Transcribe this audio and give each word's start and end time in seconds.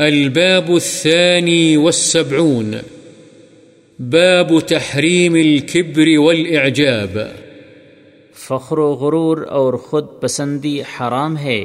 الباب 0.00 0.70
الثاني 0.70 1.76
والسبعون. 1.76 2.74
باب 3.98 4.60
تحريم 4.60 5.34
الكبر 5.34 6.18
والإعجاب. 6.18 7.18
فخر 8.34 8.78
و 8.78 8.94
غرور 8.94 9.46
اور 9.50 9.74
خود 9.74 10.06
پسندی 10.20 10.80
حرام 10.80 11.36
ہے۔ 11.36 11.64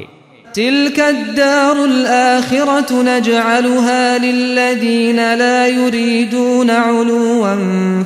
تلك 0.54 1.00
الدار 1.00 1.76
الآخرة 1.76 3.02
نجعلها 3.04 4.16
للذين 4.22 5.18
لا 5.38 5.66
يريدون 5.66 6.70
علوا 6.70 7.54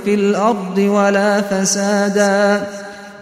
في 0.04 0.14
الأرض 0.14 0.78
ولا 0.78 1.40
فسادا. 1.50 2.64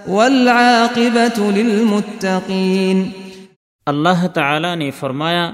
والعاقبة 0.09 1.50
للمتقين. 1.57 3.11
اللہ 3.86 4.27
تعالی 4.34 4.75
نے 4.75 4.91
فرمایا 4.91 5.52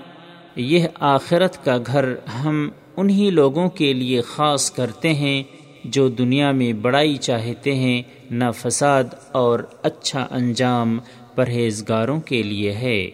یہ 0.56 0.86
آخرت 1.00 1.64
کا 1.64 1.78
گھر 1.86 2.04
ہم 2.44 2.68
انہی 2.96 3.30
لوگوں 3.30 3.68
کے 3.68 3.92
لیے 3.92 4.20
خاص 4.20 4.70
کرتے 4.70 5.14
ہیں 5.14 5.42
جو 5.84 6.08
دنیا 6.08 6.50
میں 6.50 6.72
بڑائی 6.72 7.16
چاہتے 7.16 7.74
ہیں 7.74 8.02
نہ 8.30 8.44
فساد 8.56 9.04
اور 9.32 9.60
اچھا 9.82 10.26
انجام 10.30 10.98
پرہیزگاروں 11.34 12.20
کے 12.20 12.42
لیے 12.42 12.72
ہے۔ 12.72 13.10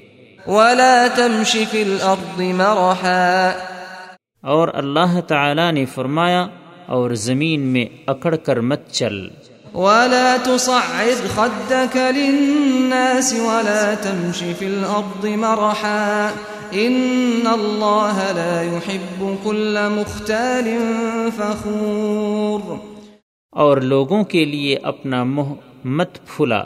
ولا 0.46 1.06
تمش 1.14 1.56
في 1.70 1.82
الأرض 1.82 2.40
مرحا۔ 2.40 3.50
اور 4.40 4.68
اللہ 4.74 5.20
تعالی 5.20 5.70
نے 5.70 5.84
فرمایا 5.84 6.46
اور 6.86 7.10
زمین 7.10 7.60
میں 7.60 7.86
اکڑ 8.06 8.36
کر 8.36 8.60
مت 8.60 8.90
چل۔ 8.90 9.28
ولا 9.74 10.36
تصعد 10.44 11.34
خدك 11.34 11.96
للناس 11.96 13.32
ولا 13.32 13.94
تمش 14.02 14.44
في 14.58 14.66
الأرض 14.66 15.24
مرحا۔ 15.24 16.30
إن 16.74 17.46
الله 17.46 18.18
لا 18.36 18.62
يحب 18.62 19.34
كل 19.44 19.76
مختال 19.90 20.68
فخور 21.36 22.76
اور 23.50 23.76
لوگوں 23.76 24.24
کے 24.24 24.44
لیے 24.44 24.76
اپنا 24.82 25.24
منہ 25.24 25.52
مت 25.84 26.14
پھلا 26.26 26.64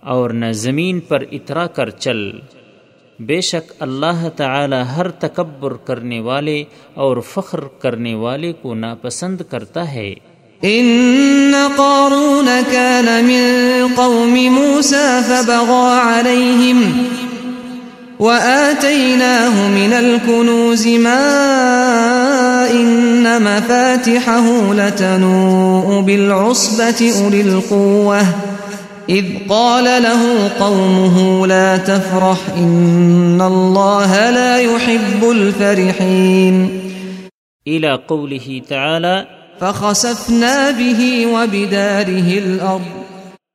اور 0.00 0.30
نہ 0.30 0.52
زمین 0.52 1.00
پر 1.00 1.22
اترا 1.32 1.66
کر 1.66 1.90
چل۔ 1.90 2.30
بے 3.18 3.40
شک 3.40 3.72
اللہ 3.78 4.28
تعالی 4.36 4.76
ہر 4.96 5.10
تکبر 5.10 5.72
کرنے 5.72 6.20
والے 6.20 6.64
اور 6.94 7.16
فخر 7.16 7.60
کرنے 7.60 8.14
والے 8.14 8.52
کو 8.52 8.74
ناپسند 8.74 9.40
کرتا 9.50 9.92
ہے۔ 9.92 10.14
إن 10.64 11.52
قارون 11.76 12.48
كان 12.70 13.04
من 13.04 13.86
قوم 13.94 14.36
موسى 14.50 15.20
فبغى 15.26 15.98
عليهم 16.02 16.82
وآتيناه 18.18 19.68
من 19.68 19.92
الكنوز 19.92 20.88
ما 20.88 22.70
إن 22.70 23.42
مفاتحه 23.42 24.74
لتنوء 24.74 26.00
بالعصبة 26.00 27.12
أولي 27.24 27.40
القوة. 27.40 28.22
إذ 29.08 29.24
قال 29.48 29.84
له 29.84 30.50
قومه 30.58 31.46
لا 31.46 31.76
تفرح 31.76 32.38
إن 32.56 33.40
الله 33.40 34.30
لا 34.30 34.58
يحب 34.58 35.30
الفرحين. 35.30 36.80
الى 37.66 37.98
قوله 38.08 38.62
تعالی 38.68 39.22
فخسفنا 39.60 40.70
به 40.70 41.26
وبداره 41.26 42.38
الأرض. 42.38 43.02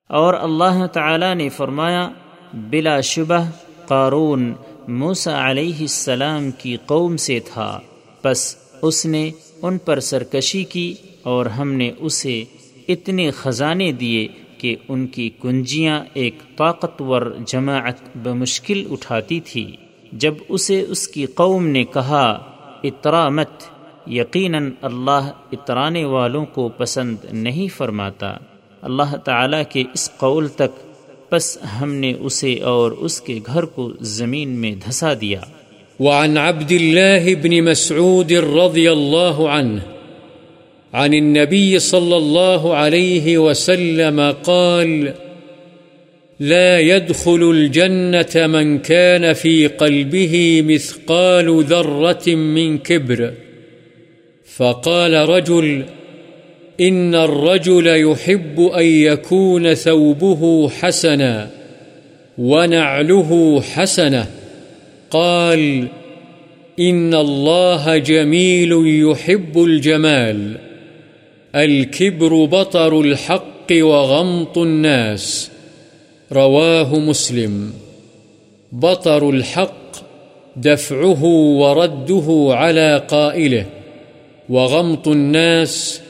اور 0.10 0.34
اللہ 0.34 0.88
تعالی 0.94 1.34
نے 1.34 1.50
فرمایا 1.50 2.10
بلا 2.54 3.00
شبہ 3.02 3.44
قارون 3.88 4.54
موسا 4.88 5.52
علیہ 5.52 5.78
السلام 5.80 6.52
کی 6.52 6.78
قوم 6.86 7.18
سے 7.18 7.40
تھا۔ 7.40 7.80
پس 8.22 8.56
اس 8.82 9.06
نے 9.06 9.32
ان 9.62 9.78
پر 9.78 10.00
سرکشی 10.00 10.64
کی 10.64 10.94
اور 11.24 11.46
ہم 11.46 11.74
نے 11.74 11.92
اسے 11.98 12.44
اتنے 12.88 13.32
خزانے 13.32 13.92
دیے 13.92 14.28
کہ 14.58 14.76
ان 14.88 15.08
کی 15.08 15.30
کنجیاں 15.42 16.04
ایک 16.14 16.36
طاقتور 16.58 17.22
جماعت 17.46 18.18
بمشکل 18.18 18.88
اٹھاتی 18.92 19.40
تھی۔ 19.40 19.76
جب 20.12 20.34
اسے 20.50 20.86
اس 20.90 21.08
کی 21.08 21.26
قوم 21.26 21.68
نے 21.68 21.84
کہا 21.84 22.52
اترا 22.84 23.30
مت 23.30 23.64
یقیناً 24.08 24.72
اللہ 24.82 25.32
اترانے 25.52 26.06
والوں 26.06 26.46
کو 26.46 26.70
پسند 26.70 27.16
نہیں 27.32 27.68
فرماتا۔ 27.68 28.38
اللہ 28.82 29.16
تعالیٰ 29.16 29.64
کے 29.70 29.84
اس 29.94 30.10
قول 30.18 30.48
تک 30.48 30.93
پس 31.34 31.58
ہم 31.82 31.94
نے 31.94 32.14
اسے 32.20 32.60
اور 32.60 32.92
اس 32.92 33.22
کے 33.22 33.40
گھر 33.46 33.64
کو 33.64 33.92
زمین 34.02 34.50
میں 34.50 34.72
دھسا 34.72 35.14
دیا۔ 35.22 35.42
وعن 36.00 36.38
عبد 36.38 36.72
الله 36.72 37.42
بن 37.42 37.66
مسعود 37.66 38.32
رضي 38.32 38.88
الله 38.88 39.46
عنه، 39.48 39.80
عن 40.92 41.14
النبي 41.14 41.78
صلى 41.78 42.16
الله 42.16 42.76
عليه 42.76 43.38
وسلم 43.38 44.22
قال 44.44 45.08
لا 46.40 46.80
يدخل 46.80 47.44
الجنة 47.44 48.48
من 48.48 48.78
كان 48.78 49.34
في 49.34 49.68
قلبه 49.68 50.62
مثقال 50.66 51.64
ذرة 51.66 52.36
من 52.36 52.78
كبر۔ 52.78 53.30
فقال 54.58 55.14
رجل 55.16 55.82
إن 56.82 57.16
الرجل 57.16 57.88
يحب 57.88 58.62
أن 58.62 58.86
يكون 58.86 59.74
ثوبه 59.74 60.70
حسنا 60.70 61.50
ونعله 62.38 63.62
حسنة 63.62 64.28
قال 65.12 65.88
إن 66.80 67.14
الله 67.14 67.98
جميل 67.98 68.72
يحب 68.86 69.64
الجمال 69.64 70.58
الكبر 71.56 72.46
بطر 72.46 73.02
الحق 73.02 73.72
وغمط 73.72 74.58
الناس 74.58 75.52
رواه 76.32 77.00
مسلم 77.00 77.74
بطر 78.72 79.30
الحق 79.30 79.94
دفعه 80.56 81.24
ورده 81.60 82.48
على 82.50 83.04
قائله 83.08 83.66
وغمط 84.50 85.08
الناس 85.08 86.03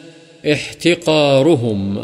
احتقارهم. 0.45 1.97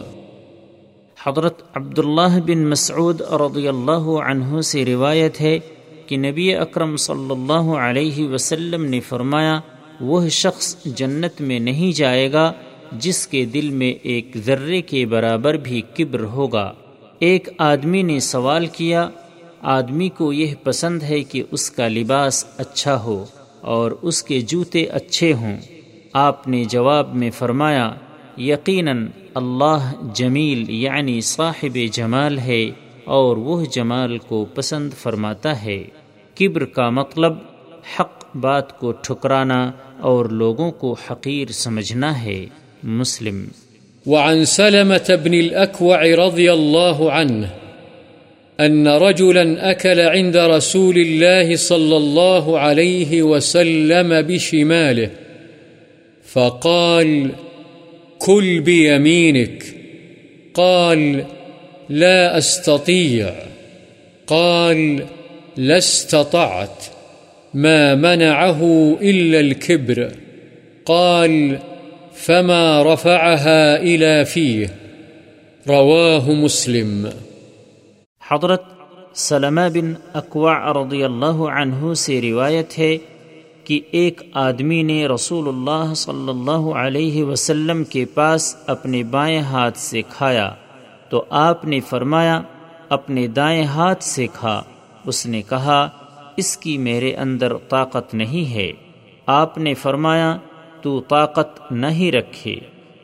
حضرت 1.26 1.62
عبداللہ 1.74 2.40
بن 2.46 2.70
مسعود 2.70 3.22
رضی 3.22 3.68
اللہ 3.68 4.10
عنہ 4.32 4.62
سے 4.62 4.86
روایت 4.86 5.42
ہے 5.42 5.60
کہ 6.08 6.18
نبی 6.18 6.56
اکرم 6.56 6.98
صلی 6.98 7.32
اللہ 7.32 7.78
علیہ 7.78 8.28
وسلم 8.28 8.86
نے 8.86 9.00
فرمایا، 9.00 9.60
وہ 10.02 10.30
شخص 10.30 10.76
جنت 10.86 11.42
میں 11.42 11.60
نہیں 11.60 11.92
جائے 11.92 12.32
گا 12.32 12.54
جس 12.92 13.28
کے 13.28 13.46
دل 13.46 13.70
میں 13.70 13.94
ایک 14.04 14.38
ذرے 14.46 14.82
کے 14.82 15.06
برابر 15.06 15.54
بھی 15.54 15.82
کبر 15.98 16.20
ہوگا۔ 16.20 16.74
ایک 17.20 17.50
آدمی 17.58 18.02
نے 18.02 18.20
سوال 18.20 18.68
کیا، 18.68 19.10
آدمی 19.62 20.10
کو 20.10 20.34
یہ 20.34 20.54
پسند 20.64 21.04
ہے 21.04 21.24
کہ 21.24 21.44
اس 21.52 21.72
کا 21.72 21.88
لباس 21.88 22.46
اچھا 22.58 23.02
ہو 23.02 23.26
اور 23.62 23.92
اس 24.02 24.24
کے 24.24 24.42
جوتے 24.42 24.86
اچھے 24.86 25.34
ہوں۔ 25.34 25.58
آپ 26.14 26.48
نے 26.48 26.64
جواب 26.64 27.16
میں 27.16 27.32
فرمایا 27.32 27.92
یقیناً 28.40 29.08
اللہ 29.36 29.94
جمیل 30.16 30.70
یعنی 30.70 31.22
صاحب 31.22 31.78
جمال 31.92 32.40
ہے 32.40 32.70
اور 33.06 33.38
وہ 33.38 33.66
جمال 33.66 34.18
کو 34.18 34.46
پسند 34.46 34.94
فرماتا 34.94 35.64
ہے۔ 35.64 35.84
کبر 36.40 36.66
کا 36.66 36.90
مطلب 36.90 37.34
حق 38.00 38.24
بات 38.36 38.80
کو 38.80 38.92
ٹھکرانا 38.92 39.72
اور 40.00 40.26
لوگوں 40.26 40.72
کو 40.72 40.96
حقیر 41.12 41.52
سمجھنا 41.52 42.24
ہے۔ 42.24 42.46
مسلم۔ 42.84 43.46
وعن 44.06 44.46
سلمة 44.46 45.16
بن 45.24 45.34
الأكوع 45.34 45.98
رضي 45.98 46.50
الله 46.50 47.10
عنه 47.12 47.46
أن 48.66 48.88
رجلا 48.88 49.72
أكل 49.72 50.00
عند 50.00 50.36
رسول 50.36 50.98
الله 50.98 51.56
صلى 51.56 51.96
الله 51.96 52.60
عليه 52.60 53.24
وسلم 53.24 54.14
بشماله 54.28 55.08
فقال 56.34 57.28
فقال 57.28 57.49
كل 58.20 58.62
بيمينك 58.62 59.64
قال 60.54 61.26
لا 61.90 62.38
أستطيع 62.38 63.34
قال 64.28 65.06
لا 65.58 65.78
استطعت 65.78 66.86
ما 67.54 67.96
منعه 67.96 68.62
إلا 69.02 69.40
الكبر 69.40 70.12
قال 70.86 71.60
فما 72.14 72.94
رفعها 72.94 73.82
إلى 73.82 74.26
فيه 74.26 74.70
رواه 75.68 76.32
مسلم 76.32 77.10
حضرت 78.22 78.62
سلمہ 79.14 79.62
بن 79.74 79.94
اکوع 80.14 80.54
رضی 80.74 81.04
اللہ 81.04 81.42
عنہ 81.52 81.94
سے 81.94 82.22
روایت 82.22 82.78
ہے 82.80 82.98
کہ 83.70 83.82
ایک 83.92 84.22
آدمی 84.34 84.84
نے 84.84 85.08
رسول 85.08 85.48
اللہ 85.48 85.94
صلی 85.94 86.30
اللہ 86.30 86.78
علیہ 86.78 87.24
وسلم 87.24 87.84
کے 87.84 88.06
پاس 88.06 88.56
اپنے 88.68 89.04
بائیں 89.04 89.40
ہاتھ 89.40 89.78
سے 89.78 90.02
کھایا 90.02 90.54
تو 91.10 91.26
آپ 91.30 91.66
نے 91.66 91.80
فرمایا، 91.80 92.42
اپنے 92.90 93.28
دائیں 93.28 93.64
ہاتھ 93.64 94.04
سے 94.04 94.28
کھا۔ 94.34 94.64
اس 95.06 95.26
نے 95.26 95.42
کہا، 95.42 95.90
اس 96.38 96.58
کی 96.58 96.78
میرے 96.78 97.16
اندر 97.16 97.54
طاقت 97.70 98.14
نہیں 98.14 98.54
ہے۔ 98.54 98.72
آپ 99.26 99.58
نے 99.58 99.74
فرمایا، 99.74 100.38
تو 100.82 101.00
طاقت 101.00 101.72
نہیں 101.72 102.12
رکھے۔ 102.12 102.56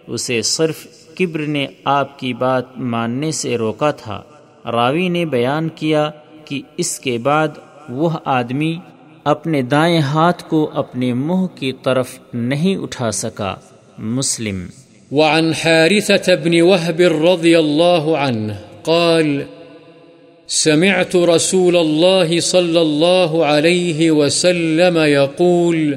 اسے 0.08 0.42
صرف 0.42 0.88
کبر 1.18 1.40
نے 1.40 1.68
آپ 1.84 2.20
کی 2.20 2.34
بات 2.34 2.78
ماننے 2.78 3.32
سے 3.32 3.58
روکا 3.58 3.92
تھا۔ 3.92 4.22
راوی 4.66 5.10
نے 5.10 5.26
بیان 5.26 5.70
کیا 5.70 6.12
کہ 6.46 6.62
اس 6.78 7.00
کے 7.00 7.18
بعد 7.18 7.48
وہ 7.90 8.10
آدمی 8.26 8.78
اپنے 9.26 9.62
دائیں 9.62 10.00
ہاتھ 10.00 10.44
کو 10.50 10.72
اپنے 10.74 11.14
منہ 11.14 11.46
کی 11.56 11.72
طرف 11.84 12.20
نہیں 12.34 12.76
اٹھا 12.76 13.12
سکا۔ 13.12 13.56
مسلم۔ 13.98 14.66
وعن 15.12 15.52
حارثة 15.66 16.32
بن 16.44 16.62
وهب 16.62 17.00
رضي 17.00 17.56
الله 17.56 18.16
عنه 18.16 18.54
قال، 18.84 19.42
سمعت 20.48 21.16
رسول 21.16 21.76
الله 21.76 22.40
صلى 22.40 22.80
الله 22.80 23.44
عليه 23.44 24.12
وسلم 24.12 24.98
يقول، 24.98 25.94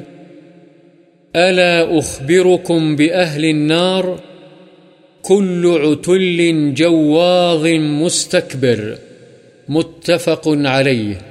ألا 1.35 1.83
أخبركم 1.97 2.95
بأهل 2.95 3.43
النار؟ 3.43 4.03
كل 5.21 5.77
عتل 5.83 6.71
جواظ 6.75 7.65
مستكبر، 7.81 8.93
متفق 9.69 10.47
عليه۔ 10.65 11.28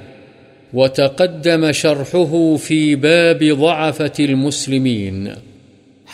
وتقدم 0.75 1.73
شرحه 1.73 2.57
في 2.63 2.95
باب 2.95 3.45
ضعفة 3.61 4.25
المسلمين. 4.25 5.27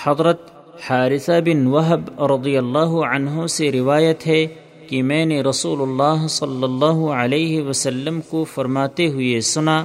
حضرت 0.05 0.41
حارثہ 0.91 1.41
بن 1.45 1.67
وہب 1.67 2.23
رضی 2.23 2.57
اللہ 2.57 2.93
عنہ 3.13 3.47
سے 3.47 3.73
روایت 3.73 4.27
ہے 4.27 4.47
کہ 4.89 5.03
میں 5.03 5.25
نے 5.25 5.43
رسول 5.43 5.83
اللہ 5.83 6.27
صلی 6.27 6.63
اللہ 6.63 7.13
علیہ 7.13 7.63
وسلم 7.63 8.21
کو 8.21 8.45
فرماتے 8.45 9.07
ہوئے 9.07 9.41
سنا، 9.41 9.85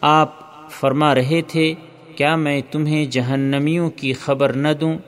آپ 0.00 0.34
فرما 0.70 1.14
رہے 1.14 1.42
تھے، 1.48 1.74
کیا 2.16 2.36
میں 2.36 2.60
تمہیں 2.70 3.06
جہنمیوں 3.06 3.90
کی 3.90 4.12
خبر 4.12 4.52
نہ 4.52 4.68
دوں؟ 4.80 4.98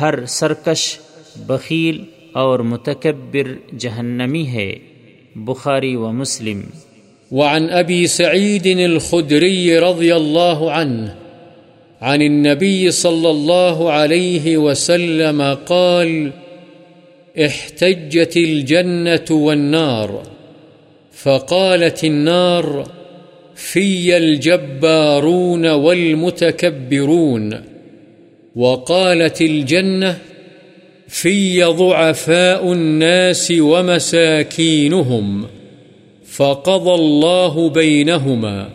ہر 0.00 0.26
سرکش، 0.26 0.98
بخیل 1.36 2.04
اور 2.32 2.58
متکبر 2.58 3.76
جہنمی 3.78 4.46
ہے، 4.46 4.76
بخاری 5.36 5.96
و 5.96 6.12
مسلم۔ 6.12 6.60
وعن 7.34 7.70
أبي 7.70 8.06
سعيد 8.06 8.66
الخدري 8.66 9.78
رضي 9.78 10.16
الله 10.16 10.70
عنه 10.72 11.14
عن 12.00 12.22
النبي 12.22 12.90
صلى 12.90 13.30
الله 13.30 13.90
عليه 13.90 14.56
وسلم 14.56 15.42
قال 15.66 16.32
احتجت 17.46 18.36
الجنة 18.36 19.24
والنار، 19.30 20.22
فقالت 21.12 22.04
النار 22.04 22.90
في 23.54 24.16
الجبارون 24.16 25.66
والمتكبرون، 25.66 27.60
وقالت 28.56 29.40
الجنة 29.42 30.18
في 31.08 31.62
ضعفاء 31.62 32.72
الناس 32.72 33.52
ومساكينهم. 33.60 35.46
فقضى 36.38 36.94
الله 36.94 37.68
بينهما. 37.68 38.68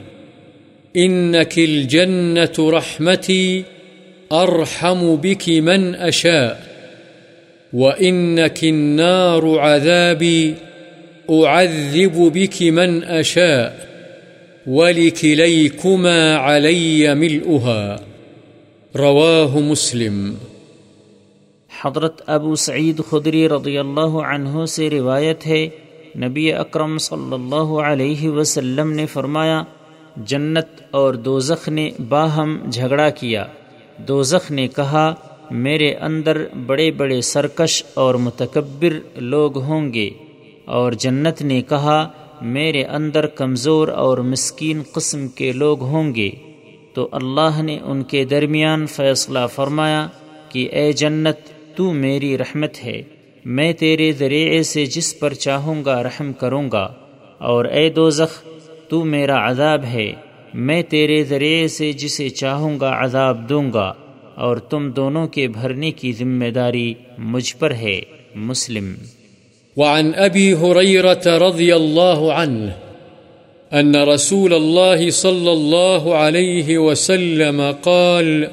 إنك 0.95 1.57
الجنة 1.57 2.69
رحمتي 2.69 3.63
أرحم 4.31 5.15
بك 5.15 5.49
من 5.49 5.95
أشاء، 5.95 6.63
وإنك 7.73 8.63
النار 8.63 9.59
عذابي 9.59 10.53
أعذب 11.29 12.31
بك 12.33 12.61
من 12.61 13.03
أشاء، 13.03 13.89
ولكليكما 14.67 16.35
علي 16.35 17.13
ملؤها. 17.13 17.95
رواه 18.95 19.59
مسلم. 19.59 20.33
حضرت 21.81 22.21
ابو 22.27 22.55
سعید 22.55 23.01
خدری 23.09 23.49
رضی 23.49 23.77
اللہ 23.77 24.17
عنہ 24.31 24.65
سے 24.65 24.89
روایت 24.89 25.47
ہے 25.47 25.67
نبی 26.17 26.53
اکرم 26.53 26.97
صلی 26.97 27.33
اللہ 27.33 27.81
علیہ 27.81 28.29
وسلم 28.29 28.91
نے 28.91 29.05
فرمایا، 29.05 29.63
جنت 30.17 30.81
اور 30.91 31.13
دوزخ 31.13 31.69
نے 31.69 31.91
باہم 32.09 32.57
جھگڑا 32.69 33.09
کیا۔ 33.09 33.45
دوزخ 33.97 34.51
نے 34.51 34.67
کہا، 34.67 35.13
میرے 35.51 35.93
اندر 35.93 36.45
بڑے 36.65 36.91
بڑے 36.91 37.21
سرکش 37.21 37.83
اور 37.93 38.15
متکبر 38.15 39.19
لوگ 39.19 39.57
ہوں 39.57 39.93
گے۔ 39.93 40.09
اور 40.65 40.91
جنت 40.91 41.41
نے 41.41 41.61
کہا، 41.61 42.09
میرے 42.41 42.83
اندر 42.83 43.27
کمزور 43.27 43.87
اور 43.87 44.17
مسکین 44.17 44.81
قسم 44.91 45.27
کے 45.27 45.51
لوگ 45.51 45.81
ہوں 45.81 46.15
گے۔ 46.15 46.29
تو 46.93 47.09
اللہ 47.11 47.61
نے 47.61 47.79
ان 47.83 48.03
کے 48.03 48.25
درمیان 48.25 48.85
فیصلہ 48.85 49.39
فرمایا 49.55 50.07
کہ، 50.49 50.69
اے 50.71 50.91
جنت، 50.91 51.49
تو 51.75 51.93
میری 51.93 52.37
رحمت 52.37 52.83
ہے۔ 52.83 53.01
میں 53.45 53.73
تیرے 53.73 54.11
ذریعے 54.11 54.63
سے 54.63 54.85
جس 54.85 55.19
پر 55.19 55.33
چاہوں 55.33 55.85
گا 55.85 56.03
رحم 56.03 56.33
کروں 56.33 56.71
گا، 56.71 56.93
اور 57.37 57.65
اے 57.65 57.89
دوزخ، 57.89 58.43
تو 58.89 59.03
میرا 59.05 59.49
عذاب 59.49 59.83
ہے۔ 59.83 60.11
میں 60.53 60.81
تیرے 60.83 61.23
ذریعے 61.23 61.67
سے 61.67 61.91
جسے 61.91 62.29
چاہوں 62.29 62.79
گا 62.79 63.03
عذاب 63.03 63.49
دوں 63.49 63.73
گا، 63.73 63.93
اور 64.35 64.57
تم 64.57 64.91
دونوں 64.91 65.27
کے 65.27 65.47
بھرنے 65.47 65.91
کی 65.91 66.11
ذمہ 66.11 66.45
داری 66.45 66.93
مجھ 67.17 67.55
پر 67.55 67.73
ہے۔ 67.73 68.01
مسلم۔ 68.35 68.93
وعن 69.77 70.11
ابی 70.17 70.53
حریرت 70.53 71.27
رضی 71.27 71.71
اللہ 71.71 72.19
عنہ، 72.35 72.71
ان 73.71 73.95
رسول 73.95 74.53
اللہ 74.53 75.09
صلی 75.09 75.49
اللہ 75.49 76.09
علیہ 76.13 76.77
وسلم 76.77 77.61
قال 77.83 78.45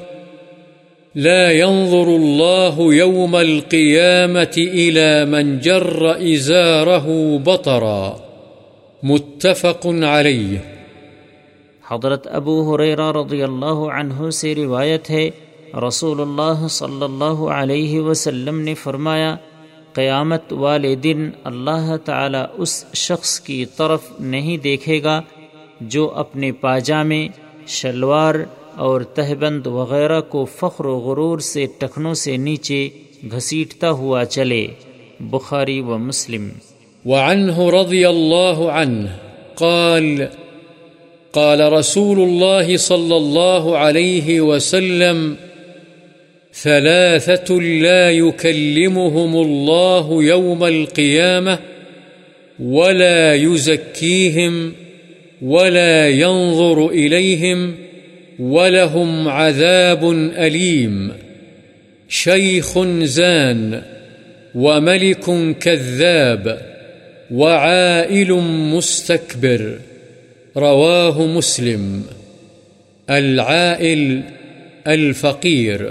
لا 1.17 1.51
ينظر 1.51 2.07
الله 2.07 2.93
يوم 2.93 3.35
القيامة 3.35 4.57
إلى 4.57 5.25
من 5.25 5.59
جر 5.59 6.11
إزاره 6.33 7.07
بطرا. 7.43 8.13
متفق 9.03 9.87
عليه. 10.03 10.57
حضرت 11.91 12.27
ابو 12.27 12.75
حریرہ 12.75 13.11
رضی 13.11 13.43
اللہ 13.43 13.79
عنہ 13.93 14.29
سے 14.29 14.55
روایت 14.55 15.09
ہے، 15.09 15.29
رسول 15.87 16.21
اللہ 16.21 16.67
صلی 16.67 17.03
اللہ 17.03 17.43
علیہ 17.49 17.99
وسلم 17.99 18.59
نے 18.59 18.73
فرمایا، 18.73 19.35
قیامت 19.93 20.53
والے 20.53 20.95
دن 20.95 21.29
اللہ 21.43 21.97
تعالی 22.05 22.43
اس 22.57 22.85
شخص 22.93 23.39
کی 23.39 23.65
طرف 23.65 24.01
نہیں 24.19 24.57
دیکھے 24.57 25.03
گا 25.03 25.21
جو 25.81 26.11
اپنے 26.15 26.51
پاجامے، 26.51 27.27
شلوار 27.67 28.35
اور 28.77 29.01
تہبند 29.01 29.67
وغیرہ 29.67 30.21
کو 30.21 30.45
فخر 30.45 30.85
و 30.85 30.99
غرور 30.99 31.39
سے 31.39 31.65
ٹخنوں 31.77 32.13
سے 32.13 32.37
نیچے 32.37 32.89
گھسیٹتا 33.31 33.91
ہوا 33.91 34.25
چلے۔ 34.25 34.67
بخاری 35.19 35.79
و 35.79 35.97
مسلم۔ 35.97 36.49
وعنه 37.05 37.69
رضي 37.81 38.03
الله 38.03 38.69
عنه 38.69 39.09
قال 39.55 40.23
قال 41.31 41.61
رسول 41.61 42.17
الله 42.19 42.77
صلى 42.79 43.15
الله 43.15 43.75
عليه 43.75 44.43
وسلم، 44.43 45.33
ثلاثة 46.63 47.59
لا 47.59 48.09
يكلمهم 48.09 49.35
الله 49.45 50.21
يوم 50.21 50.63
القيامة 50.63 51.55
ولا 52.59 53.33
يزكيهم 53.33 54.69
ولا 55.41 56.07
ينظر 56.07 56.91
إليهم 56.91 57.86
ولهم 58.39 59.27
عذاب 59.27 60.05
أليم. 60.37 61.07
شيخ 62.09 62.77
زان 63.03 63.73
وملك 64.55 65.29
كذاب 65.59 66.49
وعائل 67.31 68.31
مستكبر. 68.73 69.65
رواه 70.55 71.27
مسلم. 71.27 72.01
العائل 73.07 74.21
الفقير. 74.85 75.85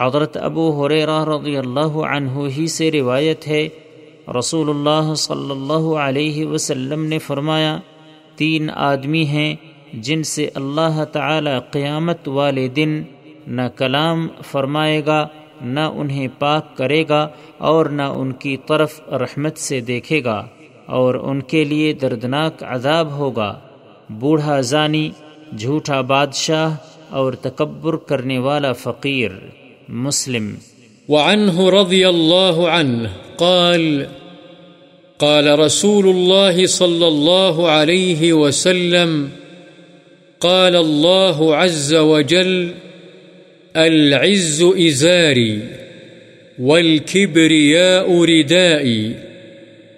حضرت 0.00 0.36
ابو 0.36 0.86
حریرہ 0.86 1.24
رضی 1.24 1.56
اللہ 1.56 1.80
عنہ 1.80 2.30
ہی 2.58 2.66
سے 2.66 2.90
روایت 2.90 3.48
ہے، 3.48 3.68
رسول 4.38 4.70
اللہ 4.70 5.14
صلی 5.14 5.50
اللہ 5.50 5.94
علیہ 5.94 6.46
وسلم 6.46 7.06
نے 7.06 7.18
فرمایا، 7.18 7.78
تین 8.36 8.70
آدمی 8.74 9.24
ہیں 9.24 9.54
جن 9.92 10.22
سے 10.22 10.48
اللہ 10.54 11.04
تعالی 11.12 11.50
قیامت 11.70 12.28
والے 12.28 12.68
دن 12.68 13.02
نہ 13.46 13.62
کلام 13.76 14.28
فرمائے 14.42 15.06
گا، 15.06 15.26
نہ 15.62 15.80
انہیں 15.80 16.28
پاک 16.38 16.76
کرے 16.76 17.04
گا 17.08 17.28
اور 17.58 17.86
نہ 17.86 18.02
ان 18.02 18.32
کی 18.32 18.56
طرف 18.56 19.00
رحمت 19.08 19.58
سے 19.58 19.80
دیکھے 19.80 20.24
گا، 20.24 20.46
اور 20.86 21.14
ان 21.14 21.42
کے 21.42 21.64
لیے 21.64 21.92
دردناک 21.92 22.64
عذاب 22.64 23.12
ہوگا۔ 23.12 23.58
بوڑھا 24.08 24.60
زانی، 24.60 25.10
جھوٹا 25.58 26.00
بادشاہ 26.00 26.76
اور 27.08 27.32
تکبر 27.32 27.96
کرنے 27.96 28.38
والا 28.38 28.72
فقیر۔ 28.72 29.30
مسلم۔ 29.88 30.54
وعنه 31.08 31.80
رضي 31.80 32.04
الله 32.04 32.68
عنه 32.68 33.08
قال 33.36 34.02
قال 35.16 35.48
رسول 35.48 36.04
الله 36.08 36.66
صلى 36.66 37.04
الله 37.04 37.68
عليه 37.68 38.38
وسلم 38.38 39.39
قال 40.40 40.76
الله 40.76 41.54
عز 41.54 41.94
وجل، 41.94 42.72
العز 43.74 44.62
إزاري 44.62 45.58
والكبرياء 46.58 48.24
ردائي، 48.24 49.12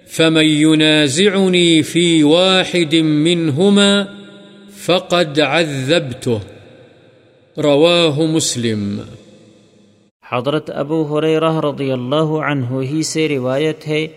فمن 0.07 0.43
ينازعني 0.43 1.81
في 1.81 2.23
واحد 2.23 2.95
منهما 2.95 4.03
فقد 4.85 5.39
عذبته۔ 5.39 6.37
رواه 7.57 8.25
مسلم۔ 8.25 8.99
حضرت 10.31 10.71
ابو 10.75 11.03
حریرہ 11.03 11.59
رضی 11.59 11.91
اللہ 11.91 12.41
عنہ 12.51 12.65
ہی 12.65 13.03
سے 13.03 13.27
روایت 13.27 13.87
ہے، 13.87 14.07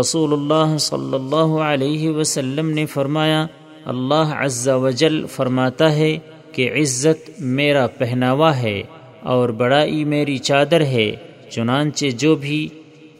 رسول 0.00 0.32
اللہ 0.32 0.78
صلی 0.78 1.14
اللہ 1.14 1.60
علیہ 1.60 2.10
وسلم 2.10 2.70
نے 2.70 2.86
فرمایا 2.86 3.46
اللہ 3.86 4.30
عز 4.30 4.68
و 4.68 4.90
جل 4.90 5.26
فرماتا 5.26 5.96
ہے 5.96 6.18
کہ 6.52 6.70
عزت 6.80 7.30
میرا 7.40 7.86
پہناوا 7.86 8.62
ہے 8.62 8.82
اور 9.22 9.48
بڑائی 9.48 10.04
میری 10.04 10.38
چادر 10.38 10.80
ہے، 10.80 11.16
چنانچہ 11.50 12.06
جو 12.06 12.34
بھی 12.34 12.68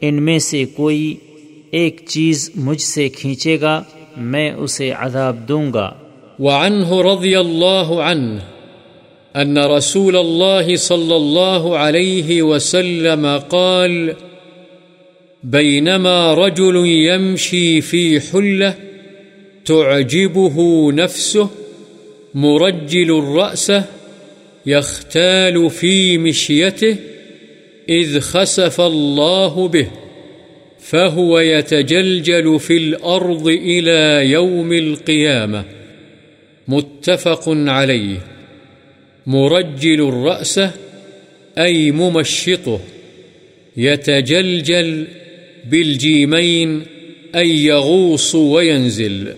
ان 0.00 0.23
میں 0.23 0.38
سے 0.38 0.64
کوئی 0.64 1.14
ایک 1.70 2.02
چیز 2.08 2.50
مجھ 2.54 2.82
سے 2.82 3.08
کھینچے 3.08 3.61
گا، 3.61 3.82
میں 4.16 4.50
اسے 4.50 4.90
عذاب 4.90 5.49
دوں 5.49 5.73
گا۔ 5.73 5.92
وعنه 6.38 7.00
رضی 7.12 7.35
اللہ 7.35 7.88
عنہ 8.11 8.38
أن 9.37 9.58
رسول 9.58 10.16
الله 10.16 10.76
صلى 10.76 11.16
الله 11.16 11.78
عليه 11.78 12.42
وسلم 12.42 13.26
قال 13.49 14.11
بينما 15.42 16.35
رجل 16.35 16.76
يمشي 16.87 17.80
في 17.80 18.18
حلة 18.18 18.86
تعجبه 19.66 20.92
نفسه 20.92 21.50
مرجل 22.35 23.18
الرأس 23.18 23.73
يختال 24.66 25.70
في 25.70 26.18
مشيته 26.18 26.96
إذ 27.88 28.20
خسف 28.20 28.80
الله 28.80 29.68
به، 29.68 29.90
فهو 30.80 31.38
يتجلجل 31.38 32.61
في 32.61 32.76
الأرض 32.76 33.49
إلى 33.49 34.30
يوم 34.30 34.73
القيامة. 34.73 35.64
متفق 36.68 37.42
عليه. 37.49 38.18
مرجل 39.26 40.08
الرأس، 40.08 40.61
أي 41.58 41.90
ممشطه، 41.90 42.80
يتجلجل 43.76 45.06
بالجيمين 45.70 46.82
أي 47.35 47.64
يغوص 47.64 48.35
وينزل. 48.35 49.35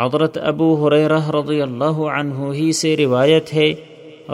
حضرت 0.00 0.38
ابو 0.42 0.88
حریرہ 0.88 1.30
رضی 1.30 1.62
اللہ 1.62 1.98
عنہ 2.18 2.52
ہی 2.52 2.72
سے 2.72 2.96
روایت 2.96 3.54
ہے 3.54 3.74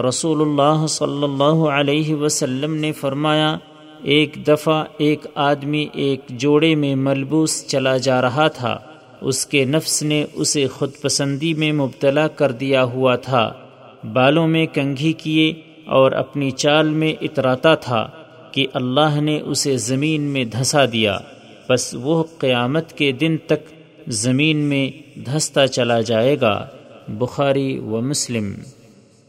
رسول 0.08 0.40
اللہ 0.40 0.86
صلی 0.86 1.24
اللہ 1.24 1.64
علیہ 1.68 2.14
وسلم 2.14 2.74
نے 2.74 2.92
فرمایا، 2.92 3.58
ایک 4.02 4.34
دفعہ 4.48 4.84
ایک 4.98 5.26
آدمی 5.34 5.86
ایک 5.92 6.20
جوڑے 6.28 6.74
میں 6.74 6.94
ملبوس 6.94 7.66
چلا 7.66 7.96
جا 7.96 8.22
رہا 8.22 8.48
تھا۔ 8.48 8.78
اس 9.20 9.46
کے 9.46 9.64
نفس 9.64 10.02
نے 10.02 10.24
اسے 10.34 10.66
خود 10.66 10.90
پسندی 11.02 11.54
میں 11.54 11.72
مبتلا 11.72 12.28
کر 12.28 12.52
دیا 12.52 12.84
ہوا 12.84 13.16
تھا۔ 13.16 13.52
بالوں 14.12 14.48
میں 14.48 14.66
کنگھی 14.66 15.12
کیے 15.12 15.52
اور 15.86 16.12
اپنی 16.12 16.50
چال 16.50 16.88
میں 16.88 17.12
اتراتا 17.20 17.74
تھا 17.74 18.08
کہ 18.52 18.66
اللہ 18.74 19.20
نے 19.20 19.40
اسے 19.40 19.76
زمین 19.76 20.20
میں 20.20 20.44
دھسا 20.44 20.84
دیا۔ 20.92 21.18
بس 21.68 21.96
وہ 22.02 22.24
قیامت 22.38 22.92
کے 22.92 23.12
دن 23.12 23.36
تک 23.46 23.77
زمین 24.10 24.56
میں 24.56 25.18
دھستا 25.18 25.66
چلا 25.66 26.00
جائے 26.00 26.36
گا، 26.40 26.66
بخاری 27.08 27.78
و 27.78 28.00
مسلم۔ 28.00 28.54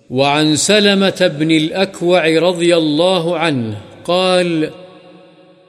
وعن 0.10 0.56
سلمة 0.56 1.24
بن 1.38 1.52
الأكوع 1.52 2.28
رضي 2.40 2.74
الله 2.74 3.38
عنه 3.38 3.74
قال 4.04 4.66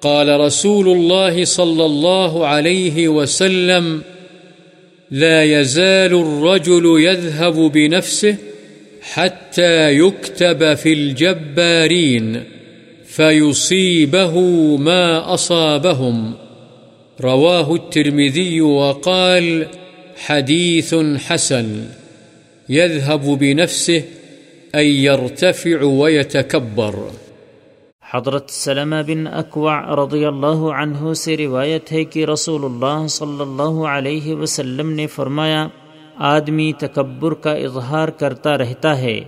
قال 0.00 0.28
رسول 0.28 0.88
الله 0.88 1.44
صلى 1.44 1.84
الله 1.84 2.46
عليه 2.46 3.08
وسلم، 3.08 3.98
لا 5.10 5.42
يزال 5.42 6.14
الرجل 6.14 6.86
يذهب 7.00 7.72
بنفسه 7.72 8.34
حتى 9.02 9.90
يكتب 9.90 10.74
في 10.74 10.92
الجبارين، 10.92 12.36
فيصيبه 13.16 14.40
ما 14.78 15.34
أصابهم. 15.34 16.16
رواه 17.20 17.72
الترمذي 17.72 18.60
وقال 18.60 19.66
حديث 20.18 20.94
حسن 21.18 21.68
يذهب 22.68 23.38
بنفسه 23.38 24.04
أن 24.74 24.86
يرتفع 24.86 25.82
ويتكبر. 25.82 26.96
حضرت 28.04 28.50
سلمہ 28.50 29.02
بن 29.06 29.26
اکوع 29.26 29.74
رضی 29.96 30.24
اللہ 30.24 30.64
عنہ 30.76 31.12
سے 31.16 31.36
روایت 31.36 31.92
ہے 31.92 32.04
کہ 32.06 32.24
رسول 32.26 32.64
اللہ 32.64 33.06
صلی 33.10 33.40
اللہ 33.40 33.84
علیہ 33.88 34.34
وسلم 34.34 34.90
نے 34.92 35.06
فرمایا، 35.14 35.66
آدمی 36.32 36.72
تکبر 36.78 37.34
کا 37.44 37.52
اظہار 37.66 38.08
کرتا 38.18 38.56
رہتا 38.58 38.98
ہے، 39.00 39.18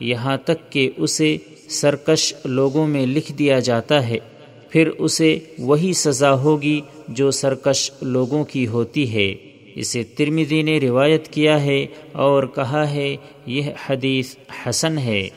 یہاں 0.00 0.36
تک 0.44 0.70
کہ 0.72 0.88
اسے 0.96 1.36
سرکش 1.70 2.32
لوگوں 2.56 2.86
میں 2.86 3.06
لکھ 3.06 3.32
دیا 3.32 3.58
جاتا 3.60 4.06
ہے، 4.08 4.18
پھر 4.70 4.88
اسے 4.98 5.38
وہی 5.58 5.92
سزا 5.96 6.32
ہوگی 6.42 6.80
جو 7.14 7.30
سرکش 7.30 7.90
لوگوں 8.02 8.44
کی 8.44 8.66
ہوتی 8.66 9.14
ہے۔ 9.14 9.34
اسے 9.74 10.02
ترمیدی 10.02 10.62
نے 10.62 10.78
روایت 10.80 11.28
کیا 11.28 11.62
ہے 11.62 11.86
اور 12.12 12.44
کہا 12.44 12.90
ہے، 12.90 13.16
یہ 13.46 13.62
حدیث 13.86 14.36
حسن 14.66 14.98
ہے۔ 14.98 15.28